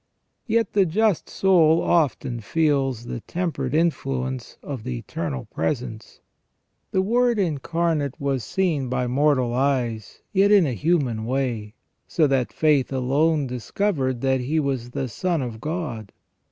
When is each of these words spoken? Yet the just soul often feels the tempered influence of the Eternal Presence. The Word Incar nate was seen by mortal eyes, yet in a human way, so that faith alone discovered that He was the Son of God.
Yet 0.47 0.73
the 0.73 0.87
just 0.87 1.29
soul 1.29 1.79
often 1.83 2.39
feels 2.39 3.05
the 3.05 3.19
tempered 3.19 3.75
influence 3.75 4.57
of 4.63 4.83
the 4.83 4.97
Eternal 4.97 5.45
Presence. 5.53 6.21
The 6.89 7.03
Word 7.03 7.37
Incar 7.37 7.95
nate 7.95 8.19
was 8.19 8.43
seen 8.43 8.89
by 8.89 9.05
mortal 9.05 9.53
eyes, 9.53 10.23
yet 10.33 10.51
in 10.51 10.65
a 10.65 10.73
human 10.73 11.23
way, 11.25 11.75
so 12.07 12.25
that 12.25 12.51
faith 12.51 12.91
alone 12.91 13.45
discovered 13.45 14.21
that 14.21 14.39
He 14.39 14.59
was 14.59 14.89
the 14.89 15.07
Son 15.07 15.43
of 15.43 15.61
God. 15.61 16.11